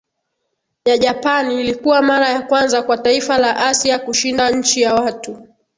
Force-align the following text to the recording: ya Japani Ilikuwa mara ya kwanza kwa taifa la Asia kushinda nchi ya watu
ya 0.85 0.97
Japani 0.97 1.61
Ilikuwa 1.61 2.01
mara 2.01 2.29
ya 2.29 2.41
kwanza 2.41 2.81
kwa 2.83 2.97
taifa 2.97 3.37
la 3.37 3.57
Asia 3.67 3.99
kushinda 3.99 4.51
nchi 4.51 4.81
ya 4.81 4.95
watu 4.95 5.47